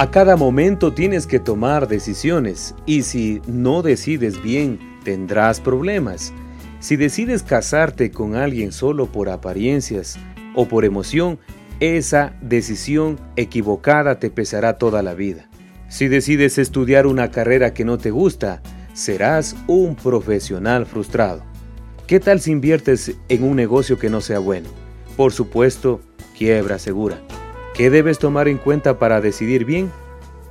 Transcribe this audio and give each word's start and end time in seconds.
A 0.00 0.10
cada 0.10 0.34
momento 0.34 0.94
tienes 0.94 1.26
que 1.26 1.38
tomar 1.38 1.86
decisiones 1.86 2.74
y 2.86 3.02
si 3.02 3.42
no 3.46 3.82
decides 3.82 4.42
bien 4.42 4.78
tendrás 5.04 5.60
problemas. 5.60 6.32
Si 6.78 6.96
decides 6.96 7.42
casarte 7.42 8.10
con 8.10 8.34
alguien 8.34 8.72
solo 8.72 9.12
por 9.12 9.28
apariencias 9.28 10.18
o 10.54 10.66
por 10.66 10.86
emoción, 10.86 11.38
esa 11.80 12.34
decisión 12.40 13.20
equivocada 13.36 14.18
te 14.18 14.30
pesará 14.30 14.78
toda 14.78 15.02
la 15.02 15.12
vida. 15.12 15.50
Si 15.90 16.08
decides 16.08 16.56
estudiar 16.56 17.06
una 17.06 17.30
carrera 17.30 17.74
que 17.74 17.84
no 17.84 17.98
te 17.98 18.10
gusta, 18.10 18.62
serás 18.94 19.54
un 19.66 19.96
profesional 19.96 20.86
frustrado. 20.86 21.42
¿Qué 22.06 22.20
tal 22.20 22.40
si 22.40 22.52
inviertes 22.52 23.16
en 23.28 23.44
un 23.44 23.54
negocio 23.54 23.98
que 23.98 24.08
no 24.08 24.22
sea 24.22 24.38
bueno? 24.38 24.70
Por 25.18 25.34
supuesto, 25.34 26.00
quiebra 26.38 26.78
segura. 26.78 27.20
¿Qué 27.80 27.88
debes 27.88 28.18
tomar 28.18 28.46
en 28.46 28.58
cuenta 28.58 28.98
para 28.98 29.22
decidir 29.22 29.64
bien? 29.64 29.90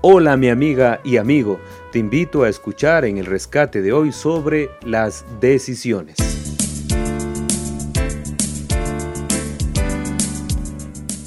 Hola 0.01 0.35
mi 0.35 0.49
amiga 0.49 0.99
y 1.03 1.17
amigo, 1.17 1.59
te 1.91 1.99
invito 1.99 2.41
a 2.41 2.49
escuchar 2.49 3.05
en 3.05 3.19
el 3.19 3.27
rescate 3.27 3.83
de 3.83 3.93
hoy 3.93 4.11
sobre 4.11 4.71
las 4.83 5.23
decisiones. 5.39 6.17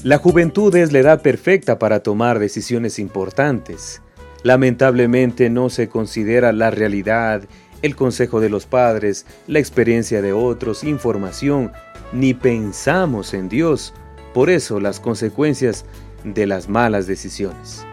La 0.02 0.18
juventud 0.18 0.74
es 0.74 0.90
la 0.90 0.98
edad 0.98 1.22
perfecta 1.22 1.78
para 1.78 2.02
tomar 2.02 2.40
decisiones 2.40 2.98
importantes. 2.98 4.02
Lamentablemente 4.42 5.50
no 5.50 5.70
se 5.70 5.88
considera 5.88 6.52
la 6.52 6.72
realidad, 6.72 7.44
el 7.80 7.94
consejo 7.94 8.40
de 8.40 8.48
los 8.48 8.66
padres, 8.66 9.24
la 9.46 9.60
experiencia 9.60 10.20
de 10.20 10.32
otros, 10.32 10.82
información, 10.82 11.70
ni 12.12 12.34
pensamos 12.34 13.34
en 13.34 13.48
Dios 13.48 13.94
por 14.34 14.50
eso 14.50 14.80
las 14.80 15.00
consecuencias 15.00 15.84
de 16.24 16.46
las 16.46 16.68
malas 16.68 17.06
decisiones. 17.06 17.84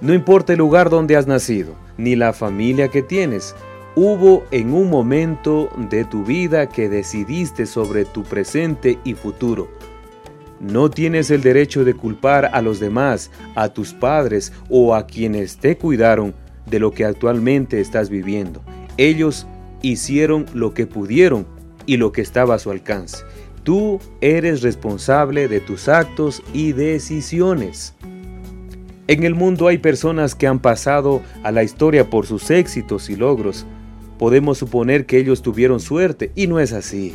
No 0.00 0.12
importa 0.12 0.52
el 0.52 0.58
lugar 0.58 0.90
donde 0.90 1.16
has 1.16 1.26
nacido, 1.26 1.74
ni 1.96 2.16
la 2.16 2.32
familia 2.32 2.88
que 2.88 3.02
tienes, 3.02 3.54
hubo 3.96 4.44
en 4.50 4.72
un 4.74 4.90
momento 4.90 5.70
de 5.90 6.04
tu 6.04 6.24
vida 6.24 6.68
que 6.68 6.88
decidiste 6.88 7.66
sobre 7.66 8.04
tu 8.04 8.22
presente 8.22 8.98
y 9.04 9.14
futuro. 9.14 9.68
No 10.60 10.90
tienes 10.90 11.30
el 11.30 11.42
derecho 11.42 11.84
de 11.84 11.94
culpar 11.94 12.50
a 12.52 12.62
los 12.62 12.80
demás, 12.80 13.30
a 13.54 13.68
tus 13.68 13.92
padres 13.92 14.52
o 14.68 14.94
a 14.94 15.06
quienes 15.06 15.58
te 15.58 15.76
cuidaron 15.76 16.34
de 16.66 16.78
lo 16.78 16.92
que 16.92 17.04
actualmente 17.04 17.80
estás 17.80 18.08
viviendo. 18.08 18.62
Ellos 18.96 19.46
hicieron 19.82 20.46
lo 20.54 20.72
que 20.72 20.86
pudieron 20.86 21.46
y 21.86 21.98
lo 21.98 22.12
que 22.12 22.22
estaba 22.22 22.54
a 22.54 22.58
su 22.58 22.70
alcance. 22.70 23.18
Tú 23.64 23.98
eres 24.20 24.60
responsable 24.60 25.48
de 25.48 25.58
tus 25.58 25.88
actos 25.88 26.42
y 26.52 26.72
decisiones. 26.72 27.94
En 29.06 29.24
el 29.24 29.34
mundo 29.34 29.68
hay 29.68 29.78
personas 29.78 30.34
que 30.34 30.46
han 30.46 30.58
pasado 30.58 31.22
a 31.42 31.50
la 31.50 31.62
historia 31.62 32.10
por 32.10 32.26
sus 32.26 32.50
éxitos 32.50 33.08
y 33.08 33.16
logros. 33.16 33.64
Podemos 34.18 34.58
suponer 34.58 35.06
que 35.06 35.16
ellos 35.16 35.40
tuvieron 35.40 35.80
suerte 35.80 36.30
y 36.34 36.46
no 36.46 36.60
es 36.60 36.74
así. 36.74 37.14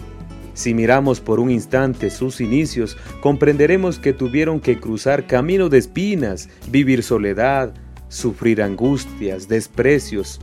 Si 0.55 0.73
miramos 0.73 1.21
por 1.21 1.39
un 1.39 1.51
instante 1.51 2.09
sus 2.09 2.41
inicios, 2.41 2.97
comprenderemos 3.21 3.99
que 3.99 4.11
tuvieron 4.11 4.59
que 4.59 4.79
cruzar 4.79 5.27
camino 5.27 5.69
de 5.69 5.77
espinas, 5.77 6.49
vivir 6.71 7.03
soledad, 7.03 7.75
sufrir 8.07 8.63
angustias, 8.63 9.47
desprecios. 9.47 10.41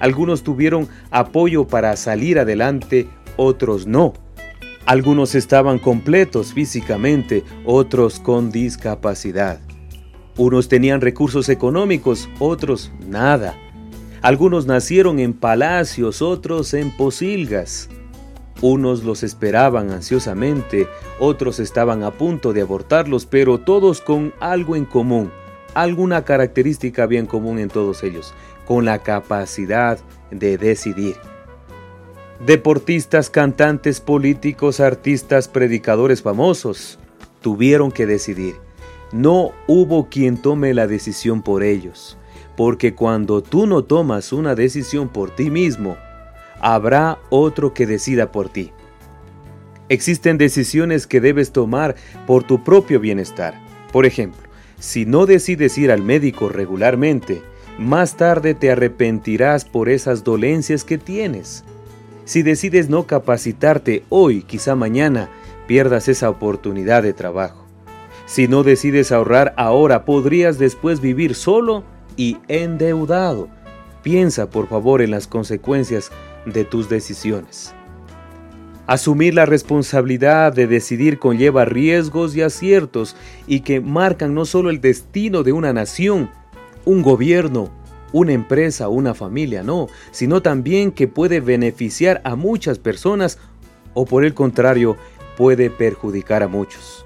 Algunos 0.00 0.42
tuvieron 0.42 0.86
apoyo 1.10 1.66
para 1.66 1.96
salir 1.96 2.38
adelante, 2.38 3.08
otros 3.38 3.86
no. 3.86 4.12
Algunos 4.86 5.34
estaban 5.34 5.80
completos 5.80 6.52
físicamente, 6.52 7.42
otros 7.64 8.20
con 8.20 8.52
discapacidad. 8.52 9.58
Unos 10.36 10.68
tenían 10.68 11.00
recursos 11.00 11.48
económicos, 11.48 12.28
otros 12.38 12.92
nada. 13.04 13.58
Algunos 14.22 14.66
nacieron 14.66 15.18
en 15.18 15.32
palacios, 15.32 16.22
otros 16.22 16.72
en 16.72 16.96
posilgas. 16.96 17.88
Unos 18.62 19.02
los 19.02 19.24
esperaban 19.24 19.90
ansiosamente, 19.90 20.86
otros 21.18 21.58
estaban 21.58 22.04
a 22.04 22.12
punto 22.12 22.52
de 22.52 22.60
abortarlos, 22.60 23.26
pero 23.26 23.58
todos 23.58 24.00
con 24.00 24.32
algo 24.38 24.76
en 24.76 24.84
común, 24.84 25.32
alguna 25.74 26.24
característica 26.24 27.06
bien 27.06 27.26
común 27.26 27.58
en 27.58 27.70
todos 27.70 28.04
ellos, 28.04 28.34
con 28.66 28.84
la 28.84 29.00
capacidad 29.00 29.98
de 30.30 30.56
decidir. 30.58 31.16
Deportistas, 32.44 33.30
cantantes, 33.30 34.00
políticos, 34.00 34.80
artistas, 34.80 35.48
predicadores 35.48 36.20
famosos 36.20 36.98
tuvieron 37.40 37.90
que 37.90 38.06
decidir. 38.06 38.56
No 39.10 39.52
hubo 39.66 40.08
quien 40.10 40.36
tome 40.36 40.74
la 40.74 40.86
decisión 40.86 41.40
por 41.40 41.62
ellos, 41.62 42.18
porque 42.54 42.94
cuando 42.94 43.42
tú 43.42 43.66
no 43.66 43.84
tomas 43.84 44.34
una 44.34 44.54
decisión 44.54 45.08
por 45.08 45.34
ti 45.34 45.50
mismo, 45.50 45.96
habrá 46.60 47.18
otro 47.30 47.72
que 47.72 47.86
decida 47.86 48.30
por 48.32 48.50
ti. 48.50 48.70
Existen 49.88 50.36
decisiones 50.36 51.06
que 51.06 51.22
debes 51.22 51.52
tomar 51.52 51.96
por 52.26 52.44
tu 52.44 52.62
propio 52.62 53.00
bienestar. 53.00 53.58
Por 53.92 54.04
ejemplo, 54.04 54.42
si 54.78 55.06
no 55.06 55.24
decides 55.24 55.78
ir 55.78 55.90
al 55.90 56.02
médico 56.02 56.50
regularmente, 56.50 57.40
más 57.78 58.16
tarde 58.16 58.52
te 58.52 58.70
arrepentirás 58.70 59.64
por 59.64 59.88
esas 59.88 60.22
dolencias 60.22 60.84
que 60.84 60.98
tienes. 60.98 61.64
Si 62.26 62.42
decides 62.42 62.88
no 62.88 63.06
capacitarte 63.06 64.02
hoy, 64.08 64.42
quizá 64.42 64.74
mañana, 64.74 65.30
pierdas 65.68 66.08
esa 66.08 66.28
oportunidad 66.28 67.04
de 67.04 67.12
trabajo. 67.12 67.64
Si 68.26 68.48
no 68.48 68.64
decides 68.64 69.12
ahorrar 69.12 69.54
ahora, 69.56 70.04
podrías 70.04 70.58
después 70.58 71.00
vivir 71.00 71.36
solo 71.36 71.84
y 72.16 72.38
endeudado. 72.48 73.48
Piensa 74.02 74.50
por 74.50 74.66
favor 74.66 75.02
en 75.02 75.12
las 75.12 75.28
consecuencias 75.28 76.10
de 76.46 76.64
tus 76.64 76.88
decisiones. 76.88 77.72
Asumir 78.88 79.32
la 79.32 79.46
responsabilidad 79.46 80.52
de 80.52 80.66
decidir 80.66 81.20
conlleva 81.20 81.64
riesgos 81.64 82.34
y 82.34 82.42
aciertos 82.42 83.14
y 83.46 83.60
que 83.60 83.80
marcan 83.80 84.34
no 84.34 84.46
solo 84.46 84.70
el 84.70 84.80
destino 84.80 85.44
de 85.44 85.52
una 85.52 85.72
nación, 85.72 86.28
un 86.84 87.02
gobierno, 87.02 87.70
una 88.16 88.32
empresa, 88.32 88.88
una 88.88 89.12
familia, 89.12 89.62
no, 89.62 89.88
sino 90.10 90.40
también 90.40 90.90
que 90.90 91.06
puede 91.06 91.40
beneficiar 91.40 92.22
a 92.24 92.34
muchas 92.34 92.78
personas 92.78 93.38
o 93.92 94.06
por 94.06 94.24
el 94.24 94.32
contrario 94.32 94.96
puede 95.36 95.68
perjudicar 95.68 96.42
a 96.42 96.48
muchos. 96.48 97.04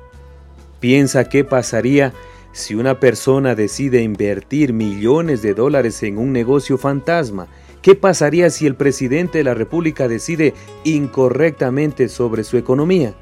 Piensa 0.79 1.29
qué 1.29 1.43
pasaría 1.43 2.13
si 2.53 2.77
una 2.77 3.01
persona 3.01 3.57
decide 3.57 4.03
invertir 4.03 4.73
millones 4.73 5.43
de 5.43 5.53
dólares 5.53 6.01
en 6.05 6.17
un 6.17 6.33
negocio 6.33 6.79
fantasma. 6.79 7.49
¿Qué 7.83 7.97
pasaría 7.97 8.49
si 8.49 8.67
el 8.67 8.77
presidente 8.77 9.39
de 9.39 9.45
la 9.45 9.55
República 9.55 10.07
decide 10.07 10.55
incorrectamente 10.85 12.09
sobre 12.09 12.45
su 12.45 12.57
economía? 12.57 13.15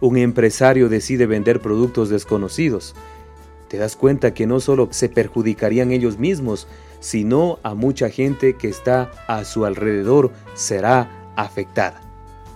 Un 0.00 0.18
empresario 0.18 0.88
decide 0.88 1.26
vender 1.26 1.60
productos 1.60 2.10
desconocidos 2.10 2.94
te 3.72 3.78
das 3.78 3.96
cuenta 3.96 4.34
que 4.34 4.46
no 4.46 4.60
solo 4.60 4.88
se 4.90 5.08
perjudicarían 5.08 5.92
ellos 5.92 6.18
mismos, 6.18 6.66
sino 7.02 7.58
a 7.64 7.74
mucha 7.74 8.08
gente 8.08 8.54
que 8.54 8.68
está 8.68 9.10
a 9.26 9.44
su 9.44 9.66
alrededor 9.66 10.30
será 10.54 11.10
afectada. 11.36 12.00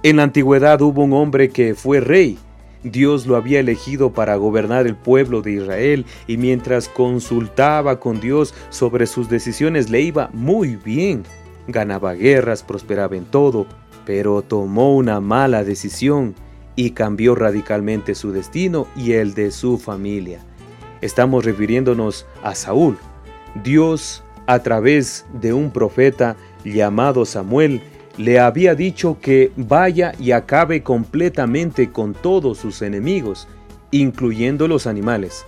En 0.03 0.17
la 0.17 0.23
antigüedad 0.23 0.81
hubo 0.81 1.03
un 1.03 1.13
hombre 1.15 1.51
que 1.51 1.75
fue 1.75 2.01
rey. 2.01 2.39
Dios 2.85 3.27
lo 3.27 3.35
había 3.35 3.59
elegido 3.59 4.13
para 4.13 4.37
gobernar 4.37 4.87
el 4.87 4.95
pueblo 4.95 5.43
de 5.43 5.53
Israel 5.53 6.07
y 6.29 6.37
mientras 6.37 6.89
consultaba 6.89 7.99
con 7.99 8.21
Dios 8.21 8.55
sobre 8.71 9.09
sus 9.09 9.29
decisiones 9.29 9.91
le 9.91 10.03
iba 10.03 10.31
muy 10.33 10.77
bien. 10.77 11.25
Ganaba 11.67 12.15
guerras, 12.15 12.63
prosperaba 12.63 13.17
en 13.17 13.25
todo, 13.25 13.67
pero 14.05 14.43
tomó 14.43 14.95
una 14.95 15.21
mala 15.21 15.65
decisión 15.65 16.37
y 16.77 16.91
cambió 16.91 17.35
radicalmente 17.35 18.15
su 18.15 18.31
destino 18.31 18.87
y 18.95 19.15
el 19.15 19.35
de 19.35 19.51
su 19.51 19.77
familia. 19.77 20.39
Estamos 21.01 21.45
refiriéndonos 21.45 22.27
a 22.45 22.55
Saúl. 22.55 22.97
Dios, 23.65 24.23
a 24.47 24.61
través 24.61 25.27
de 25.41 25.53
un 25.53 25.71
profeta 25.71 26.37
llamado 26.65 27.25
Samuel, 27.25 27.83
le 28.17 28.41
había 28.41 28.75
dicho 28.75 29.19
que 29.21 29.53
vaya 29.57 30.15
y 30.19 30.33
acabe 30.33 30.83
completamente 30.83 31.91
con 31.91 32.15
todos 32.15 32.59
sus 32.59 32.83
enemigos, 32.83 33.47
incluyendo 33.91 34.69
los 34.69 34.87
animales. 34.87 35.45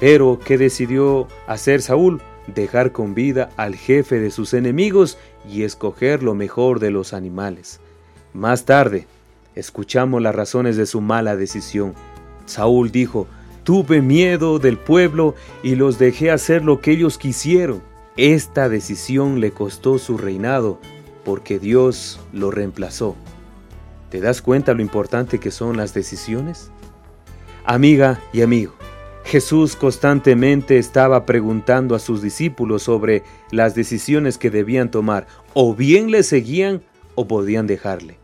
Pero, 0.00 0.38
¿qué 0.44 0.58
decidió 0.58 1.26
hacer 1.46 1.82
Saúl? 1.82 2.20
Dejar 2.46 2.92
con 2.92 3.14
vida 3.14 3.50
al 3.56 3.74
jefe 3.74 4.20
de 4.20 4.30
sus 4.30 4.54
enemigos 4.54 5.18
y 5.50 5.64
escoger 5.64 6.22
lo 6.22 6.34
mejor 6.34 6.78
de 6.78 6.90
los 6.90 7.12
animales. 7.12 7.80
Más 8.32 8.64
tarde, 8.64 9.06
escuchamos 9.54 10.22
las 10.22 10.34
razones 10.34 10.76
de 10.76 10.86
su 10.86 11.00
mala 11.00 11.36
decisión. 11.36 11.94
Saúl 12.46 12.90
dijo, 12.90 13.26
Tuve 13.64 14.00
miedo 14.00 14.58
del 14.58 14.78
pueblo 14.78 15.34
y 15.62 15.74
los 15.74 15.98
dejé 15.98 16.30
hacer 16.30 16.64
lo 16.64 16.80
que 16.80 16.92
ellos 16.92 17.18
quisieron. 17.18 17.82
Esta 18.18 18.68
decisión 18.68 19.38
le 19.38 19.52
costó 19.52 19.96
su 20.00 20.18
reinado 20.18 20.80
porque 21.24 21.60
Dios 21.60 22.18
lo 22.32 22.50
reemplazó. 22.50 23.14
¿Te 24.10 24.20
das 24.20 24.42
cuenta 24.42 24.74
lo 24.74 24.82
importante 24.82 25.38
que 25.38 25.52
son 25.52 25.76
las 25.76 25.94
decisiones? 25.94 26.72
Amiga 27.64 28.20
y 28.32 28.42
amigo, 28.42 28.72
Jesús 29.22 29.76
constantemente 29.76 30.78
estaba 30.78 31.26
preguntando 31.26 31.94
a 31.94 32.00
sus 32.00 32.20
discípulos 32.20 32.82
sobre 32.82 33.22
las 33.52 33.76
decisiones 33.76 34.36
que 34.36 34.50
debían 34.50 34.90
tomar. 34.90 35.28
O 35.54 35.76
bien 35.76 36.10
le 36.10 36.24
seguían 36.24 36.82
o 37.14 37.28
podían 37.28 37.68
dejarle. 37.68 38.18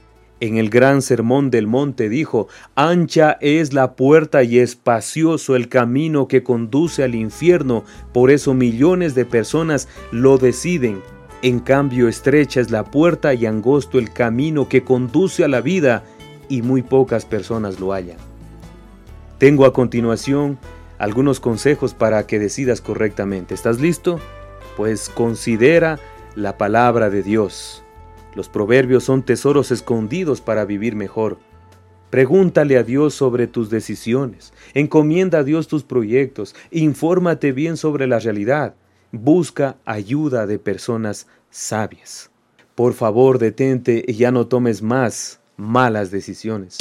En 0.44 0.58
el 0.58 0.68
gran 0.68 1.00
sermón 1.00 1.50
del 1.50 1.66
monte 1.66 2.10
dijo, 2.10 2.48
Ancha 2.74 3.38
es 3.40 3.72
la 3.72 3.96
puerta 3.96 4.42
y 4.42 4.58
espacioso 4.58 5.56
el 5.56 5.70
camino 5.70 6.28
que 6.28 6.42
conduce 6.42 7.02
al 7.02 7.14
infierno, 7.14 7.82
por 8.12 8.30
eso 8.30 8.52
millones 8.52 9.14
de 9.14 9.24
personas 9.24 9.88
lo 10.12 10.36
deciden. 10.36 11.00
En 11.40 11.60
cambio 11.60 12.08
estrecha 12.08 12.60
es 12.60 12.70
la 12.70 12.84
puerta 12.84 13.32
y 13.32 13.46
angosto 13.46 13.98
el 13.98 14.12
camino 14.12 14.68
que 14.68 14.84
conduce 14.84 15.44
a 15.44 15.48
la 15.48 15.62
vida, 15.62 16.04
y 16.50 16.60
muy 16.60 16.82
pocas 16.82 17.24
personas 17.24 17.80
lo 17.80 17.94
hallan. 17.94 18.18
Tengo 19.38 19.64
a 19.64 19.72
continuación 19.72 20.58
algunos 20.98 21.40
consejos 21.40 21.94
para 21.94 22.26
que 22.26 22.38
decidas 22.38 22.82
correctamente. 22.82 23.54
¿Estás 23.54 23.80
listo? 23.80 24.20
Pues 24.76 25.08
considera 25.08 25.98
la 26.36 26.58
palabra 26.58 27.08
de 27.08 27.22
Dios. 27.22 27.83
Los 28.34 28.48
proverbios 28.48 29.04
son 29.04 29.22
tesoros 29.22 29.70
escondidos 29.70 30.40
para 30.40 30.64
vivir 30.64 30.96
mejor. 30.96 31.38
Pregúntale 32.10 32.76
a 32.76 32.82
Dios 32.82 33.14
sobre 33.14 33.46
tus 33.46 33.70
decisiones. 33.70 34.52
Encomienda 34.72 35.38
a 35.38 35.44
Dios 35.44 35.68
tus 35.68 35.84
proyectos. 35.84 36.54
Infórmate 36.70 37.52
bien 37.52 37.76
sobre 37.76 38.06
la 38.06 38.18
realidad. 38.18 38.74
Busca 39.12 39.76
ayuda 39.84 40.46
de 40.46 40.58
personas 40.58 41.28
sabias. 41.50 42.30
Por 42.74 42.94
favor, 42.94 43.38
detente 43.38 44.04
y 44.06 44.14
ya 44.14 44.32
no 44.32 44.48
tomes 44.48 44.82
más 44.82 45.40
malas 45.56 46.10
decisiones. 46.10 46.78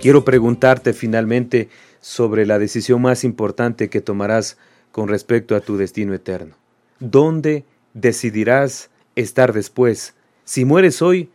Quiero 0.00 0.24
preguntarte 0.24 0.92
finalmente 0.92 1.68
sobre 2.00 2.46
la 2.46 2.58
decisión 2.58 3.02
más 3.02 3.24
importante 3.24 3.90
que 3.90 4.00
tomarás 4.00 4.56
con 4.96 5.08
respecto 5.08 5.54
a 5.54 5.60
tu 5.60 5.76
destino 5.76 6.14
eterno. 6.14 6.54
¿Dónde 7.00 7.66
decidirás 7.92 8.88
estar 9.14 9.52
después? 9.52 10.14
Si 10.46 10.64
mueres 10.64 11.02
hoy, 11.02 11.28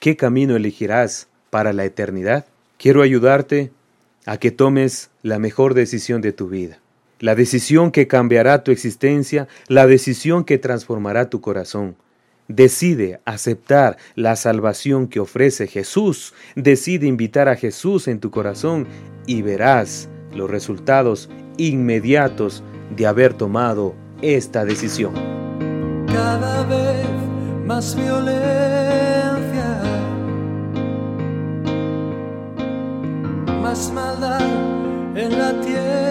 ¿qué 0.00 0.16
camino 0.16 0.56
elegirás 0.56 1.28
para 1.48 1.72
la 1.72 1.84
eternidad? 1.84 2.46
Quiero 2.76 3.02
ayudarte 3.02 3.70
a 4.26 4.38
que 4.38 4.50
tomes 4.50 5.10
la 5.22 5.38
mejor 5.38 5.74
decisión 5.74 6.22
de 6.22 6.32
tu 6.32 6.48
vida, 6.48 6.80
la 7.20 7.36
decisión 7.36 7.92
que 7.92 8.08
cambiará 8.08 8.64
tu 8.64 8.72
existencia, 8.72 9.46
la 9.68 9.86
decisión 9.86 10.42
que 10.42 10.58
transformará 10.58 11.30
tu 11.30 11.40
corazón. 11.40 11.94
Decide 12.48 13.20
aceptar 13.26 13.96
la 14.16 14.34
salvación 14.34 15.06
que 15.06 15.20
ofrece 15.20 15.68
Jesús. 15.68 16.34
Decide 16.56 17.06
invitar 17.06 17.48
a 17.48 17.54
Jesús 17.54 18.08
en 18.08 18.18
tu 18.18 18.32
corazón 18.32 18.88
y 19.24 19.42
verás 19.42 20.08
los 20.34 20.50
resultados 20.50 21.30
inmediatos 21.56 22.64
de 22.90 23.06
haber 23.06 23.34
tomado 23.34 23.94
esta 24.22 24.64
decisión. 24.64 25.14
Cada 26.06 26.64
vez 26.64 27.06
más 27.66 27.94
violencia, 27.94 29.82
más 33.62 33.92
maldad 33.92 34.40
en 35.16 35.38
la 35.38 35.60
tierra 35.60 36.04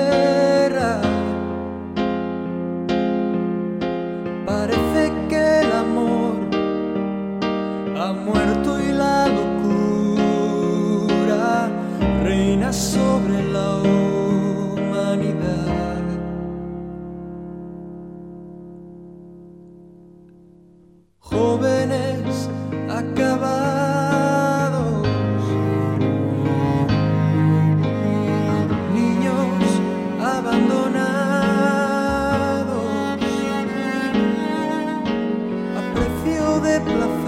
真 36.86 37.23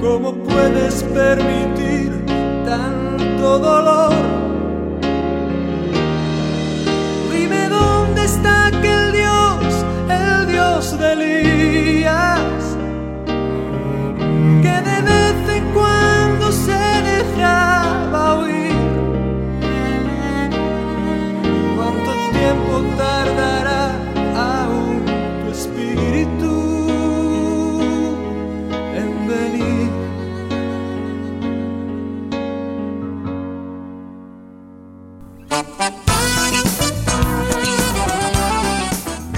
¿Cómo 0.00 0.32
puedes 0.32 1.02
permitir 1.02 2.24
tanto 2.64 3.58
dolor? 3.58 4.12
Dime 7.32 7.68
dónde 7.68 8.24
está 8.24 8.66
aquel 8.68 9.12
Dios, 9.12 9.84
el 10.08 10.46
Dios 10.46 10.98
de 10.98 11.12
Elías, 11.12 12.76